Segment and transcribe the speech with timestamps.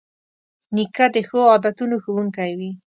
[0.75, 2.71] نیکه د ښو عادتونو ښوونکی وي.